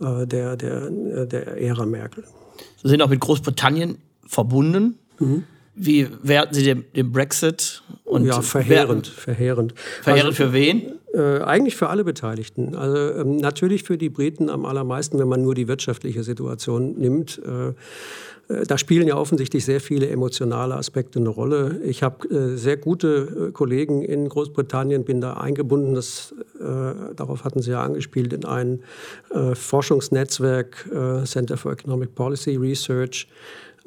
[0.00, 2.24] äh, der, der, der Ära Merkel.
[2.82, 4.98] Sie sind auch mit Großbritannien verbunden.
[5.18, 5.44] Mhm.
[5.74, 7.82] Wie werten Sie den, den Brexit?
[8.04, 9.74] Und ja, verheerend, verheerend.
[10.02, 10.92] Verheerend also, für wen?
[11.12, 12.74] Äh, eigentlich für alle Beteiligten.
[12.74, 17.40] Also ähm, natürlich für die Briten am allermeisten, wenn man nur die wirtschaftliche Situation nimmt.
[17.44, 17.74] Äh, äh,
[18.48, 21.80] da spielen ja offensichtlich sehr viele emotionale Aspekte eine Rolle.
[21.84, 27.44] Ich habe äh, sehr gute äh, Kollegen in Großbritannien, bin da eingebunden, das, äh, darauf
[27.44, 28.82] hatten Sie ja angespielt, in ein
[29.30, 33.28] äh, Forschungsnetzwerk, äh, Center for Economic Policy Research,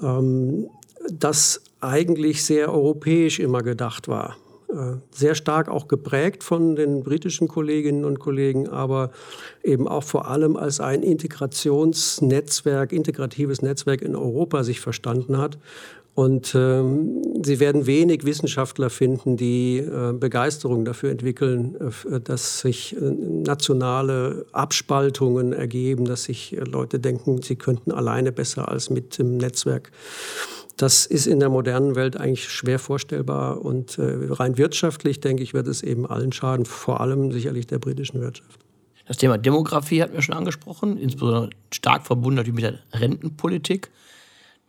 [0.02, 0.68] ähm,
[1.12, 4.36] das eigentlich sehr europäisch immer gedacht war.
[4.70, 9.10] Äh, sehr stark auch geprägt von den britischen Kolleginnen und Kollegen, aber
[9.64, 15.58] eben auch vor allem als ein Integrationsnetzwerk, integratives Netzwerk in Europa sich verstanden hat.
[16.14, 22.96] Und ähm, Sie werden wenig Wissenschaftler finden, die äh, Begeisterung dafür entwickeln, äh, dass sich
[22.96, 29.18] äh, nationale Abspaltungen ergeben, dass sich äh, Leute denken, sie könnten alleine besser als mit
[29.18, 29.92] dem Netzwerk
[30.82, 33.62] das ist in der modernen Welt eigentlich schwer vorstellbar.
[33.62, 37.80] Und äh, rein wirtschaftlich, denke ich, wird es eben allen schaden, vor allem sicherlich der
[37.80, 38.60] britischen Wirtschaft.
[39.06, 43.90] Das Thema Demografie hat mir schon angesprochen, insbesondere stark verbunden natürlich mit der Rentenpolitik.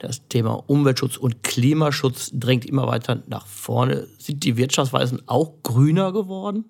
[0.00, 4.06] Das Thema Umweltschutz und Klimaschutz drängt immer weiter nach vorne.
[4.16, 6.64] Sind die Wirtschaftsweisen auch grüner geworden?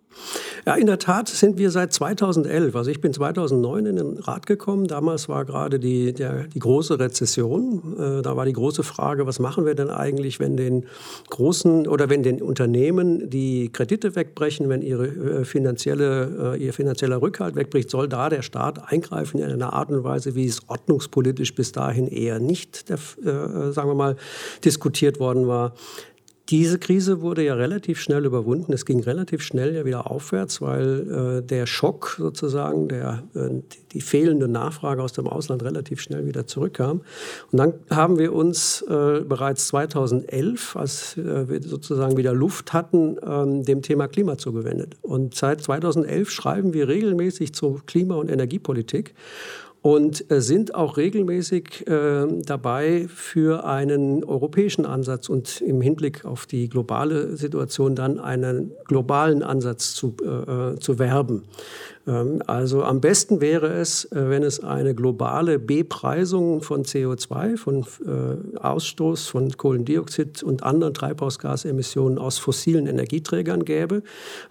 [0.66, 4.46] Ja, in der Tat sind wir seit 2011, also ich bin 2009 in den Rat
[4.46, 4.88] gekommen.
[4.88, 7.96] Damals war gerade die, der, die große Rezession.
[7.98, 10.86] Äh, da war die große Frage, was machen wir denn eigentlich, wenn den
[11.30, 17.22] großen oder wenn den Unternehmen die Kredite wegbrechen, wenn ihre äh, finanzielle, äh, ihr finanzieller
[17.22, 21.54] Rückhalt wegbricht, soll da der Staat eingreifen in einer Art und Weise, wie es ordnungspolitisch
[21.54, 24.16] bis dahin eher nicht der äh, sagen wir mal,
[24.64, 25.74] diskutiert worden war.
[26.50, 28.72] Diese Krise wurde ja relativ schnell überwunden.
[28.72, 33.60] Es ging relativ schnell ja wieder aufwärts, weil äh, der Schock sozusagen, der, äh,
[33.92, 37.02] die fehlende Nachfrage aus dem Ausland relativ schnell wieder zurückkam.
[37.52, 43.16] Und dann haben wir uns äh, bereits 2011, als äh, wir sozusagen wieder Luft hatten,
[43.24, 44.96] ähm, dem Thema Klima zugewendet.
[45.02, 49.14] Und seit 2011 schreiben wir regelmäßig zur Klima- und Energiepolitik
[49.82, 56.46] und äh, sind auch regelmäßig äh, dabei, für einen europäischen Ansatz und im Hinblick auf
[56.46, 61.44] die globale Situation dann einen globalen Ansatz zu, äh, äh zu werben.
[62.06, 67.84] Ähm, also am besten wäre es, äh, wenn es eine globale Bepreisung von CO2, von
[68.06, 74.02] äh, Ausstoß von Kohlendioxid und anderen Treibhausgasemissionen aus fossilen Energieträgern gäbe.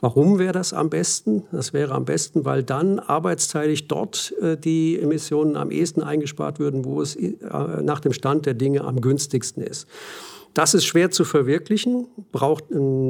[0.02, 1.44] Warum wäre das am besten?
[1.52, 6.86] Das wäre am besten, weil dann arbeitsteilig dort äh, die Emissionen am ehesten eingespart würden,
[6.86, 7.18] wo es
[7.82, 9.88] nach dem Stand der Dinge am günstigsten ist.
[10.56, 12.66] Das ist schwer zu verwirklichen, braucht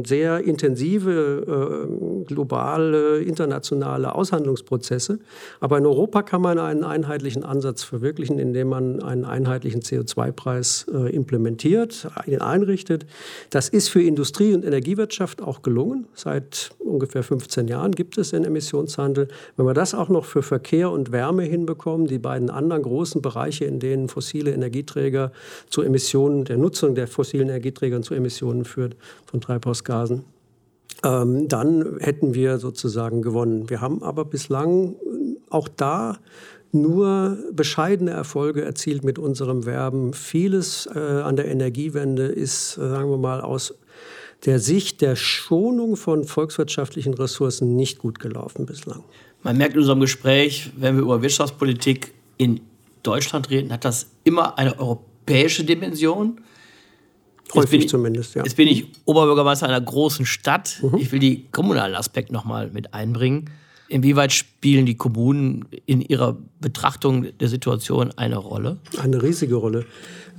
[0.06, 5.20] sehr intensive äh, globale, internationale Aushandlungsprozesse.
[5.62, 11.16] Aber in Europa kann man einen einheitlichen Ansatz verwirklichen, indem man einen einheitlichen CO2-Preis äh,
[11.16, 13.06] implementiert, ihn einrichtet.
[13.52, 16.08] Das ist für Industrie und Energiewirtschaft auch gelungen.
[16.14, 19.30] Seit ungefähr 15 Jahren gibt es den Emissionshandel.
[19.56, 23.64] Wenn wir das auch noch für Verkehr und Wärme hinbekommen, die beiden anderen großen Bereiche,
[23.64, 25.32] in denen fossile Energieträger
[25.70, 30.24] zu Emissionen, der Nutzung der fossilen fossilen Energieträgern zu Emissionen führt von Treibhausgasen.
[31.04, 33.70] Ähm, dann hätten wir sozusagen gewonnen.
[33.70, 34.96] Wir haben aber bislang
[35.50, 36.18] auch da
[36.72, 40.14] nur bescheidene Erfolge erzielt mit unserem Werben.
[40.14, 43.76] Vieles äh, an der Energiewende ist, äh, sagen wir mal, aus
[44.46, 49.04] der Sicht der Schonung von volkswirtschaftlichen Ressourcen nicht gut gelaufen bislang.
[49.44, 52.62] Man merkt in unserem Gespräch, wenn wir über Wirtschaftspolitik in
[53.04, 56.42] Deutschland reden, hat das immer eine europäische Dimension.
[57.54, 58.44] Häufig ich, zumindest, ja.
[58.44, 60.80] Jetzt bin ich Oberbürgermeister einer großen Stadt.
[60.82, 60.98] Mhm.
[60.98, 63.50] Ich will die kommunalen Aspekt nochmal mit einbringen.
[63.88, 68.78] Inwieweit spielen die Kommunen in ihrer Betrachtung der Situation eine Rolle?
[69.02, 69.86] Eine riesige Rolle.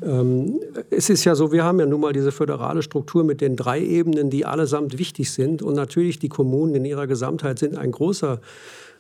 [0.02, 3.56] Ähm, es ist ja so, wir haben ja nun mal diese föderale Struktur mit den
[3.56, 5.62] drei Ebenen, die allesamt wichtig sind.
[5.62, 8.40] Und natürlich die Kommunen in ihrer Gesamtheit sind ein großer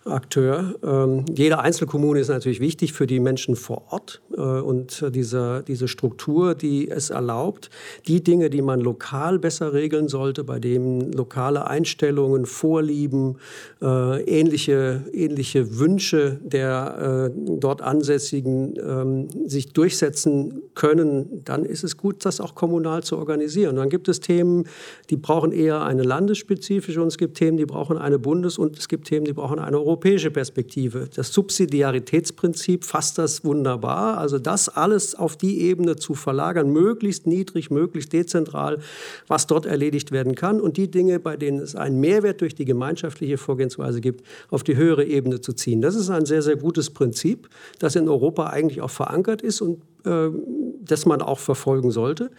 [0.06, 0.76] Akteur.
[0.82, 5.88] Ähm, jede Einzelkommune ist natürlich wichtig für die Menschen vor Ort äh, und diese, diese
[5.88, 7.68] Struktur, die es erlaubt,
[8.06, 13.36] die Dinge, die man lokal besser regeln sollte, bei denen lokale Einstellungen, Vorlieben,
[13.82, 21.98] äh, ähnliche, ähnliche Wünsche der äh, dort Ansässigen ähm, sich durchsetzen können, dann ist es
[21.98, 23.76] gut, das auch kommunal zu organisieren.
[23.76, 24.64] Dann gibt es Themen,
[25.10, 28.88] die brauchen eher eine landesspezifische und es gibt Themen, die brauchen eine Bundes- und es
[28.88, 31.08] gibt Themen, die brauchen eine europäische Perspektive.
[31.16, 34.18] Das Subsidiaritätsprinzip fasst das wunderbar.
[34.18, 38.78] Also das alles auf die Ebene zu verlagern, möglichst niedrig, möglichst dezentral,
[39.26, 42.64] was dort erledigt werden kann und die Dinge, bei denen es einen Mehrwert durch die
[42.64, 45.80] gemeinschaftliche Vorgehensweise gibt, auf die höhere Ebene zu ziehen.
[45.80, 47.48] Das ist ein sehr, sehr gutes Prinzip,
[47.80, 52.30] das in Europa eigentlich auch verankert ist und das man auch verfolgen sollte.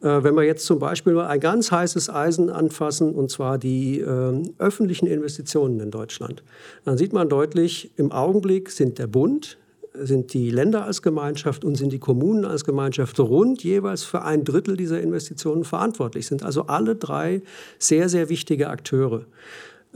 [0.00, 4.42] Äh, wenn wir jetzt zum Beispiel ein ganz heißes Eisen anfassen, und zwar die äh,
[4.58, 6.42] öffentlichen Investitionen in Deutschland,
[6.84, 9.58] dann sieht man deutlich, im Augenblick sind der Bund,
[9.98, 14.44] sind die Länder als Gemeinschaft und sind die Kommunen als Gemeinschaft rund jeweils für ein
[14.44, 17.42] Drittel dieser Investitionen verantwortlich, sind also alle drei
[17.78, 19.24] sehr, sehr wichtige Akteure.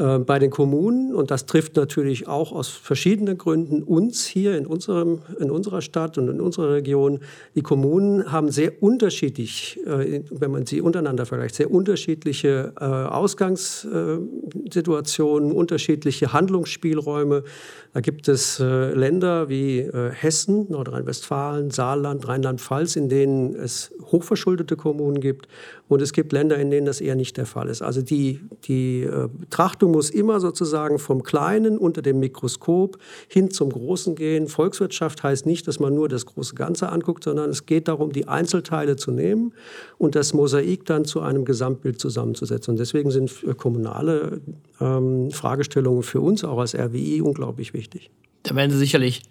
[0.01, 4.67] Äh, bei den Kommunen, und das trifft natürlich auch aus verschiedenen Gründen uns hier in,
[4.67, 7.21] unserem, in unserer Stadt und in unserer Region,
[7.55, 15.53] die Kommunen haben sehr unterschiedlich, äh, wenn man sie untereinander vergleicht, sehr unterschiedliche äh, Ausgangssituationen,
[15.53, 17.45] unterschiedliche Handlungsspielräume.
[17.93, 25.49] Da gibt es Länder wie Hessen, Nordrhein-Westfalen, Saarland, Rheinland-Pfalz, in denen es hochverschuldete Kommunen gibt.
[25.91, 27.83] Und es gibt Länder, in denen das eher nicht der Fall ist.
[27.83, 34.15] Also die, die Betrachtung muss immer sozusagen vom Kleinen unter dem Mikroskop hin zum Großen
[34.15, 34.47] gehen.
[34.47, 38.29] Volkswirtschaft heißt nicht, dass man nur das große Ganze anguckt, sondern es geht darum, die
[38.29, 39.53] Einzelteile zu nehmen
[39.99, 42.75] und das Mosaik dann zu einem Gesamtbild zusammenzusetzen.
[42.75, 44.41] Und deswegen sind kommunale
[44.81, 48.11] ähm, Fragestellungen für uns auch als RWI unglaublich wichtig.
[48.45, 49.25] Da werden Sie sicherlich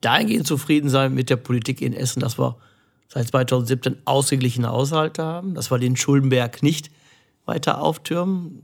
[0.00, 2.56] dahingehend zufrieden sein mit der Politik in Essen, dass wir
[3.12, 6.90] seit 2017 ausgeglichene Haushalte haben, dass wir den Schuldenberg nicht
[7.44, 8.62] weiter auftürmen.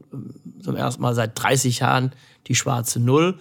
[0.62, 2.12] Zum ersten Mal seit 30 Jahren
[2.46, 3.38] die schwarze Null.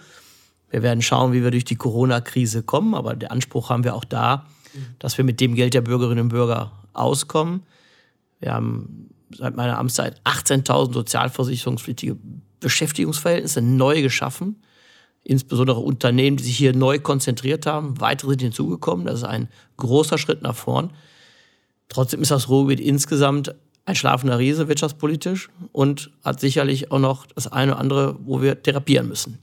[0.68, 4.04] Wir werden schauen, wie wir durch die Corona-Krise kommen, aber der Anspruch haben wir auch
[4.04, 4.46] da,
[4.98, 7.62] dass wir mit dem Geld der Bürgerinnen und Bürger auskommen.
[8.40, 12.16] Wir haben seit meiner Amtszeit 18.000 sozialversicherungspflichtige
[12.58, 14.56] Beschäftigungsverhältnisse neu geschaffen.
[15.28, 18.00] Insbesondere Unternehmen, die sich hier neu konzentriert haben.
[18.00, 19.06] Weitere sind hinzugekommen.
[19.06, 20.90] Das ist ein großer Schritt nach vorn.
[21.88, 23.52] Trotzdem ist das Ruhrgebiet insgesamt
[23.86, 28.62] ein schlafender Riese wirtschaftspolitisch und hat sicherlich auch noch das eine oder andere, wo wir
[28.62, 29.38] therapieren müssen.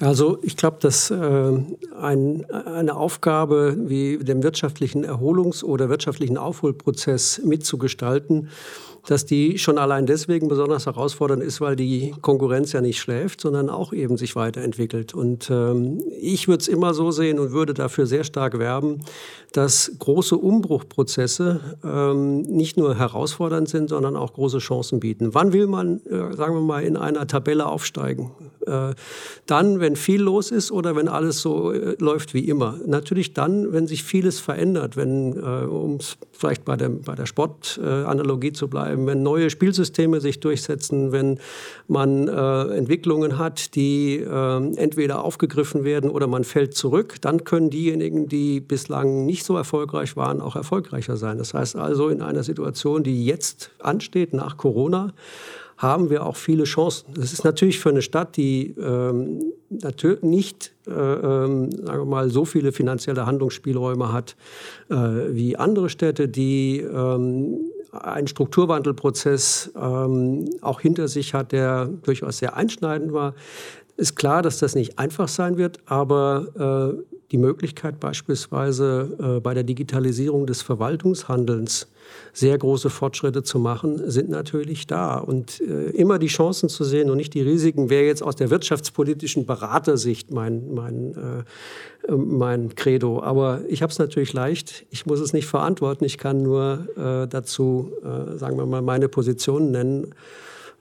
[0.00, 1.16] Also ich glaube, dass äh,
[2.00, 8.48] ein, eine Aufgabe wie den wirtschaftlichen Erholungs- oder wirtschaftlichen Aufholprozess mitzugestalten,
[9.06, 13.70] dass die schon allein deswegen besonders herausfordernd ist, weil die Konkurrenz ja nicht schläft, sondern
[13.70, 15.14] auch eben sich weiterentwickelt.
[15.14, 19.02] Und ähm, ich würde es immer so sehen und würde dafür sehr stark werben,
[19.52, 25.34] dass große Umbruchprozesse ähm, nicht nur herausfordernd sind, sondern auch große Chancen bieten.
[25.34, 28.30] Wann will man, äh, sagen wir mal, in einer Tabelle aufsteigen?
[28.66, 28.94] Äh,
[29.46, 32.78] dann, wenn viel los ist oder wenn alles so äh, läuft wie immer.
[32.86, 35.98] Natürlich dann, wenn sich vieles verändert, wenn, äh, um
[36.32, 41.38] vielleicht bei der, bei der Sportanalogie zu bleiben, wenn neue Spielsysteme sich durchsetzen, wenn
[41.86, 47.70] man äh, Entwicklungen hat, die äh, entweder aufgegriffen werden oder man fällt zurück, dann können
[47.70, 51.38] diejenigen, die bislang nicht so erfolgreich waren, auch erfolgreicher sein.
[51.38, 55.12] Das heißt also, in einer Situation, die jetzt ansteht nach Corona,
[55.78, 57.14] haben wir auch viele Chancen.
[57.14, 62.30] Das ist natürlich für eine Stadt, die ähm, natürlich nicht, äh, ähm, sagen wir mal,
[62.30, 64.36] so viele finanzielle Handlungsspielräume hat
[64.90, 64.96] äh,
[65.30, 67.60] wie andere Städte, die ähm,
[68.04, 73.34] einen Strukturwandelprozess ähm, auch hinter sich hat, der durchaus sehr einschneidend war.
[73.96, 79.52] Ist klar, dass das nicht einfach sein wird, aber äh, die Möglichkeit beispielsweise äh, bei
[79.52, 81.88] der Digitalisierung des Verwaltungshandelns
[82.32, 85.18] sehr große Fortschritte zu machen, sind natürlich da.
[85.18, 88.48] Und äh, immer die Chancen zu sehen und nicht die Risiken, wäre jetzt aus der
[88.48, 91.44] wirtschaftspolitischen Beratersicht mein, mein,
[92.08, 93.22] äh, mein Credo.
[93.22, 94.86] Aber ich habe es natürlich leicht.
[94.88, 96.04] Ich muss es nicht verantworten.
[96.04, 100.14] Ich kann nur äh, dazu, äh, sagen wir mal, meine Position nennen.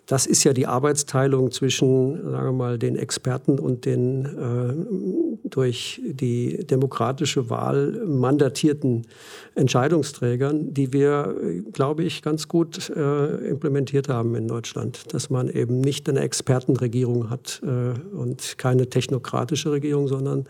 [0.05, 6.01] Das ist ja die Arbeitsteilung zwischen, sagen wir mal, den Experten und den äh, durch
[6.05, 9.07] die demokratische Wahl mandatierten
[9.55, 11.35] Entscheidungsträgern, die wir,
[11.73, 15.13] glaube ich, ganz gut äh, implementiert haben in Deutschland.
[15.13, 20.45] Dass man eben nicht eine Expertenregierung hat äh, und keine technokratische Regierung, sondern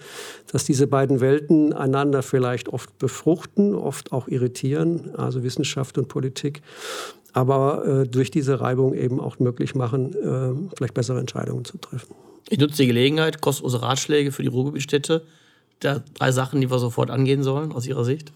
[0.51, 6.61] dass diese beiden Welten einander vielleicht oft befruchten, oft auch irritieren, also Wissenschaft und Politik
[7.33, 12.15] aber äh, durch diese Reibung eben auch möglich machen, äh, vielleicht bessere Entscheidungen zu treffen.
[12.49, 15.23] Ich nutze die Gelegenheit, kostenlose Ratschläge für die Ruhrgebietstädte.
[15.79, 18.31] Da drei Sachen, die wir sofort angehen sollen, aus Ihrer Sicht?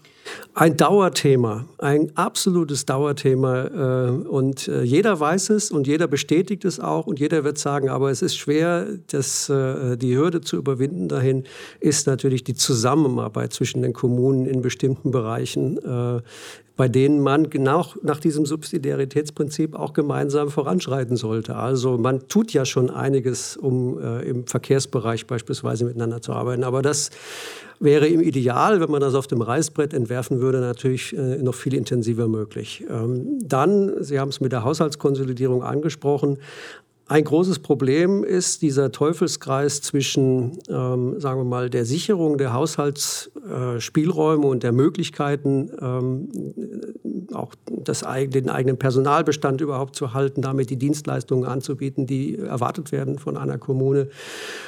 [0.54, 3.64] Ein Dauerthema, ein absolutes Dauerthema.
[3.64, 7.88] Äh, und äh, jeder weiß es und jeder bestätigt es auch und jeder wird sagen,
[7.88, 11.44] aber es ist schwer, das, äh, die Hürde zu überwinden dahin,
[11.80, 15.80] ist natürlich die Zusammenarbeit zwischen den Kommunen in bestimmten Bereichen
[16.76, 21.56] bei denen man genau nach diesem Subsidiaritätsprinzip auch gemeinsam voranschreiten sollte.
[21.56, 26.64] Also man tut ja schon einiges, um äh, im Verkehrsbereich beispielsweise miteinander zu arbeiten.
[26.64, 27.10] Aber das
[27.78, 31.74] wäre im Ideal, wenn man das auf dem Reißbrett entwerfen würde, natürlich äh, noch viel
[31.74, 32.84] intensiver möglich.
[32.88, 36.38] Ähm, dann, Sie haben es mit der Haushaltskonsolidierung angesprochen,
[37.12, 44.46] ein großes Problem ist dieser Teufelskreis zwischen, ähm, sagen wir mal, der Sicherung der Haushaltsspielräume
[44.46, 46.28] äh, und der Möglichkeiten, ähm,
[47.34, 53.18] auch das, den eigenen Personalbestand überhaupt zu halten, damit die Dienstleistungen anzubieten, die erwartet werden
[53.18, 54.08] von einer Kommune.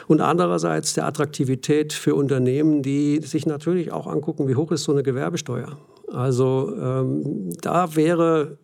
[0.07, 4.92] Und andererseits der Attraktivität für Unternehmen, die sich natürlich auch angucken, wie hoch ist so
[4.92, 5.78] eine Gewerbesteuer.
[6.12, 8.59] Also ähm, da wäre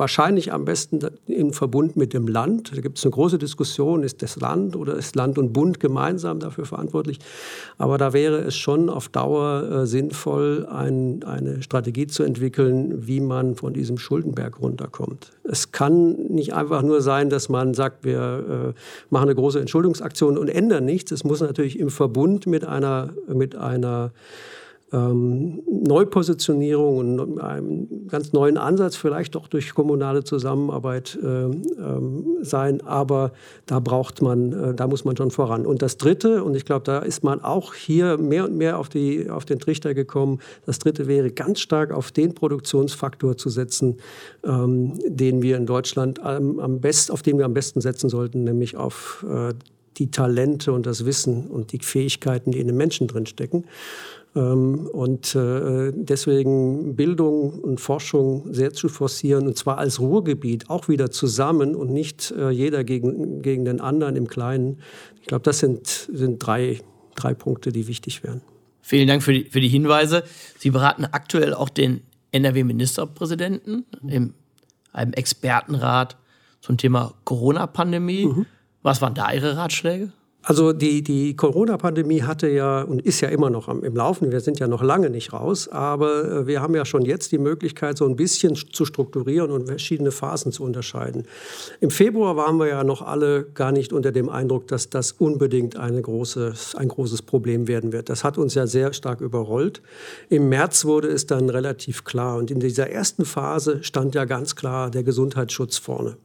[0.00, 2.72] wahrscheinlich am besten im Verbund mit dem Land.
[2.74, 6.40] Da gibt es eine große Diskussion, ist das Land oder ist Land und Bund gemeinsam
[6.40, 7.18] dafür verantwortlich.
[7.76, 13.20] Aber da wäre es schon auf Dauer äh, sinnvoll, ein, eine Strategie zu entwickeln, wie
[13.20, 15.32] man von diesem Schuldenberg runterkommt.
[15.44, 20.38] Es kann nicht einfach nur sein, dass man sagt, wir äh, machen eine große Entschuldungsaktion
[20.38, 21.12] und ändern nichts.
[21.12, 24.12] Es muss natürlich im Verbund mit einer, mit einer
[24.92, 32.80] ähm, Neupositionierung und einem ganz neuen Ansatz, vielleicht auch durch kommunale Zusammenarbeit äh, ähm, sein.
[32.82, 33.32] Aber
[33.66, 35.66] da braucht man, äh, da muss man schon voran.
[35.66, 38.88] Und das Dritte, und ich glaube, da ist man auch hier mehr und mehr auf,
[38.88, 43.98] die, auf den Trichter gekommen, das Dritte wäre ganz stark auf den Produktionsfaktor zu setzen,
[44.44, 48.44] ähm, den wir in Deutschland am, am best, auf den wir am besten setzen sollten,
[48.44, 49.54] nämlich auf äh,
[49.98, 53.64] die Talente und das Wissen und die Fähigkeiten, die in den Menschen drinstecken.
[54.36, 60.88] Ähm, und äh, deswegen Bildung und Forschung sehr zu forcieren, und zwar als Ruhrgebiet auch
[60.88, 64.78] wieder zusammen und nicht äh, jeder gegen, gegen den anderen im Kleinen.
[65.20, 66.80] Ich glaube, das sind, sind drei,
[67.16, 68.40] drei Punkte, die wichtig wären.
[68.82, 70.24] Vielen Dank für die, für die Hinweise.
[70.58, 74.34] Sie beraten aktuell auch den NRW-Ministerpräsidenten in
[74.92, 76.16] einem Expertenrat
[76.60, 78.26] zum Thema Corona-Pandemie.
[78.26, 78.46] Mhm.
[78.82, 80.12] Was waren da Ihre Ratschläge?
[80.42, 84.32] Also die, die Corona-Pandemie hatte ja und ist ja immer noch im Laufen.
[84.32, 87.38] Wir sind ja noch lange nicht raus, aber äh, wir haben ja schon jetzt die
[87.38, 91.24] Möglichkeit, so ein bisschen zu strukturieren und verschiedene Phasen zu unterscheiden.
[91.80, 95.76] Im Februar waren wir ja noch alle gar nicht unter dem Eindruck, dass das unbedingt
[95.76, 98.08] eine große, ein großes Problem werden wird.
[98.08, 99.82] Das hat uns ja sehr stark überrollt.
[100.30, 104.56] Im März wurde es dann relativ klar und in dieser ersten Phase stand ja ganz
[104.56, 106.16] klar der Gesundheitsschutz vorne.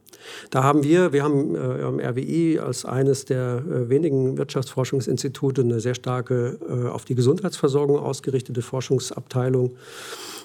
[0.50, 5.80] Da haben wir, wir haben äh, am RWI als eines der äh, wenigen Wirtschaftsforschungsinstitute eine
[5.80, 9.76] sehr starke äh, auf die Gesundheitsversorgung ausgerichtete Forschungsabteilung.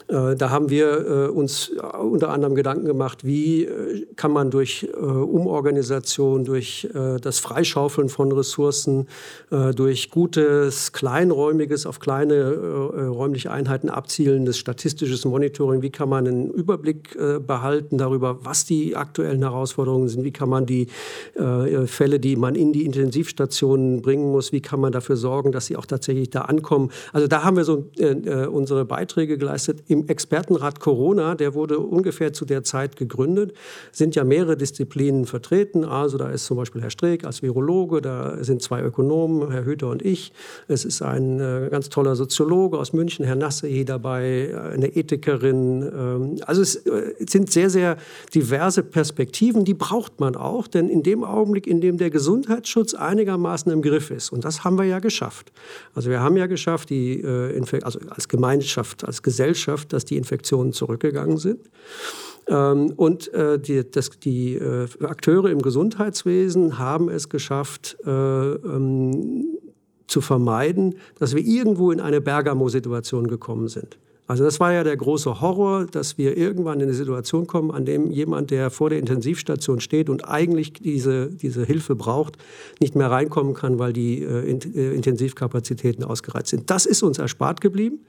[0.07, 3.67] Äh, da haben wir äh, uns unter anderem Gedanken gemacht, wie
[4.15, 9.07] kann man durch Umorganisation, durch das Freischaufeln von Ressourcen,
[9.49, 17.17] durch gutes, kleinräumiges, auf kleine räumliche Einheiten abzielendes statistisches Monitoring, wie kann man einen Überblick
[17.45, 20.87] behalten darüber, was die aktuellen Herausforderungen sind, wie kann man die
[21.85, 25.75] Fälle, die man in die Intensivstationen bringen muss, wie kann man dafür sorgen, dass sie
[25.75, 26.91] auch tatsächlich da ankommen.
[27.13, 27.85] Also da haben wir so
[28.51, 29.83] unsere Beiträge geleistet.
[29.87, 33.53] Im Expertenrat Corona, der wurde ungefähr zu der Zeit gegründet,
[33.91, 35.85] sind ja mehrere Disziplinen vertreten.
[35.85, 39.89] Also da ist zum Beispiel Herr Streeck als Virologe, da sind zwei Ökonomen, Herr Hüter
[39.89, 40.31] und ich.
[40.67, 45.81] Es ist ein äh, ganz toller Soziologe aus München, Herr Nassei dabei, eine Ethikerin.
[45.81, 47.97] Ähm, also es äh, sind sehr, sehr
[48.33, 53.71] diverse Perspektiven, die braucht man auch, denn in dem Augenblick, in dem der Gesundheitsschutz einigermaßen
[53.71, 55.51] im Griff ist, und das haben wir ja geschafft.
[55.93, 60.73] Also wir haben ja geschafft, die, äh, also als Gemeinschaft, als Gesellschaft, dass die Infektionen
[60.73, 61.69] zurückgegangen sind.
[62.47, 69.57] Ähm, und äh, die, das, die äh, Akteure im Gesundheitswesen haben es geschafft, äh, ähm,
[70.07, 73.97] zu vermeiden, dass wir irgendwo in eine Bergamo-Situation gekommen sind.
[74.31, 77.83] Also das war ja der große Horror, dass wir irgendwann in eine Situation kommen, an
[77.83, 82.37] dem jemand, der vor der Intensivstation steht und eigentlich diese, diese Hilfe braucht,
[82.79, 86.69] nicht mehr reinkommen kann, weil die äh, äh Intensivkapazitäten ausgereizt sind.
[86.69, 88.05] Das ist uns erspart geblieben.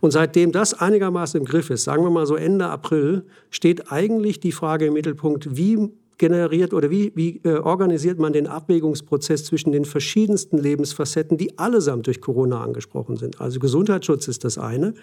[0.00, 4.40] Und seitdem das einigermaßen im Griff ist, sagen wir mal so Ende April, steht eigentlich
[4.40, 9.72] die Frage im Mittelpunkt, wie generiert oder wie, wie äh, organisiert man den Abwägungsprozess zwischen
[9.72, 13.40] den verschiedensten Lebensfacetten, die allesamt durch Corona angesprochen sind.
[13.40, 14.94] Also Gesundheitsschutz ist das eine.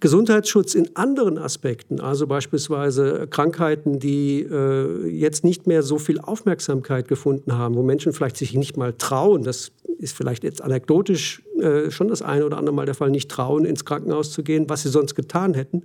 [0.00, 7.08] Gesundheitsschutz in anderen Aspekten, also beispielsweise Krankheiten, die äh, jetzt nicht mehr so viel Aufmerksamkeit
[7.08, 11.90] gefunden haben, wo Menschen vielleicht sich nicht mal trauen, das ist vielleicht jetzt anekdotisch äh,
[11.90, 14.82] schon das eine oder andere Mal der Fall, nicht trauen, ins Krankenhaus zu gehen, was
[14.82, 15.84] sie sonst getan hätten.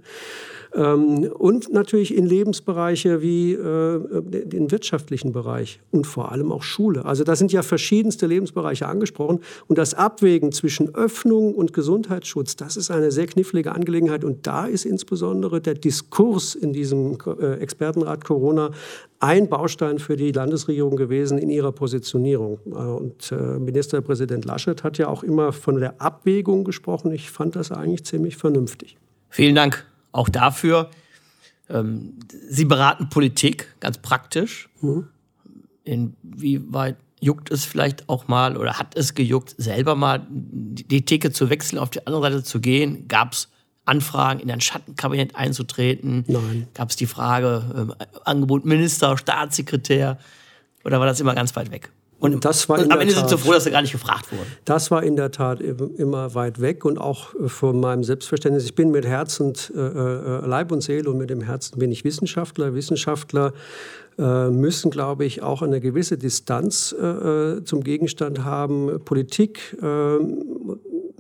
[0.74, 7.06] Ähm, und natürlich in Lebensbereiche wie äh, den wirtschaftlichen Bereich und vor allem auch Schule.
[7.06, 9.40] Also da sind ja verschiedenste Lebensbereiche angesprochen.
[9.68, 14.24] Und das Abwägen zwischen Öffnung und Gesundheitsschutz, das ist eine sehr knifflige Angelegenheit.
[14.24, 18.72] Und da ist insbesondere der Diskurs in diesem äh, Expertenrat Corona
[19.20, 22.60] ein Baustein für die Landesregierung gewesen in ihrer Positionierung.
[22.68, 27.12] Äh, und Ministerpräsident Laschet hat ja auch immer von der Abwägung gesprochen.
[27.12, 28.98] Ich fand das eigentlich ziemlich vernünftig.
[29.30, 30.90] Vielen Dank auch dafür.
[31.70, 34.70] Ähm, Sie beraten Politik ganz praktisch.
[34.82, 35.08] Mhm.
[35.84, 41.50] Inwieweit juckt es vielleicht auch mal oder hat es gejuckt, selber mal die Theke zu
[41.50, 43.08] wechseln, auf die andere Seite zu gehen?
[43.08, 43.50] Gab es
[43.86, 46.24] Anfragen, in ein Schattenkabinett einzutreten?
[46.28, 46.68] Nein.
[46.74, 50.20] Gab es die Frage, äh, Angebot Minister, Staatssekretär?
[50.86, 51.92] Oder war das immer ganz weit weg?
[52.20, 54.46] Und, das war und am Ende sind sie froh, dass sie gar nicht gefragt wurden.
[54.66, 58.66] Das war in der Tat immer weit weg und auch äh, von meinem Selbstverständnis.
[58.66, 61.92] Ich bin mit Herz und äh, äh, Leib und Seele und mit dem Herzen bin
[61.92, 62.76] ich Wissenschaftler.
[62.76, 63.54] Wissenschaftler
[64.18, 69.00] äh, müssen, glaube ich, auch eine gewisse Distanz äh, zum Gegenstand haben.
[69.06, 69.78] Politik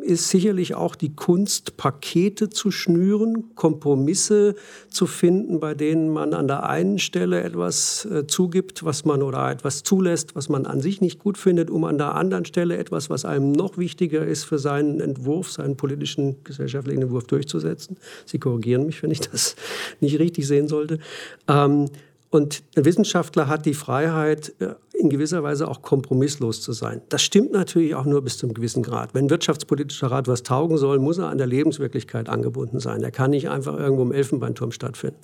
[0.10, 4.55] ist sicherlich auch die Kunst, Pakete zu schnüren, Kompromisse
[4.89, 9.49] zu finden, bei denen man an der einen Stelle etwas äh, zugibt, was man oder
[9.51, 13.10] etwas zulässt, was man an sich nicht gut findet, um an der anderen Stelle etwas,
[13.10, 17.97] was einem noch wichtiger ist, für seinen Entwurf, seinen politischen, gesellschaftlichen Entwurf durchzusetzen.
[18.26, 19.55] Sie korrigieren mich, wenn ich das
[19.99, 20.99] nicht richtig sehen sollte.
[21.47, 21.86] Ähm,
[22.32, 27.01] und ein Wissenschaftler hat die Freiheit, äh, in gewisser Weise auch kompromisslos zu sein.
[27.07, 29.13] Das stimmt natürlich auch nur bis zum gewissen Grad.
[29.13, 33.01] Wenn ein wirtschaftspolitischer Rat was taugen soll, muss er an der Lebenswirklichkeit angebunden sein.
[33.01, 35.19] Er kann nicht einfach irgendwo im Elfenbeinturm stattfinden.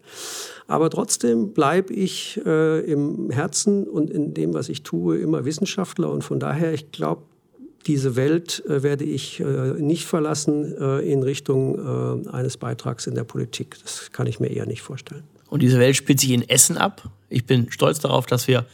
[0.67, 6.09] Aber trotzdem bleibe ich äh, im Herzen und in dem, was ich tue, immer Wissenschaftler.
[6.09, 7.23] Und von daher, ich glaube,
[7.85, 13.13] diese Welt äh, werde ich äh, nicht verlassen äh, in Richtung äh, eines Beitrags in
[13.13, 13.75] der Politik.
[13.83, 15.23] Das kann ich mir eher nicht vorstellen.
[15.55, 17.09] Und diese Welt spielt sich in Essen ab.
[17.29, 18.65] Ich bin stolz darauf, dass wir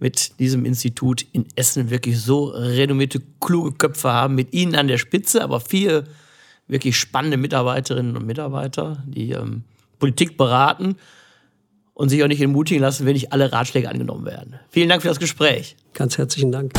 [0.00, 4.98] mit diesem Institut in Essen wirklich so renommierte, kluge Köpfe haben, mit Ihnen an der
[4.98, 6.08] Spitze, aber viele
[6.66, 9.62] wirklich spannende Mitarbeiterinnen und Mitarbeiter, die ähm,
[10.00, 10.96] Politik beraten
[11.94, 14.58] und sich auch nicht entmutigen lassen, wenn nicht alle Ratschläge angenommen werden.
[14.70, 15.76] Vielen Dank für das Gespräch.
[15.94, 16.72] Ganz herzlichen Dank.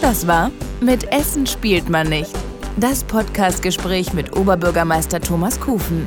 [0.00, 2.30] Das war Mit Essen spielt man nicht.
[2.76, 6.06] Das Podcastgespräch mit Oberbürgermeister Thomas Kufen.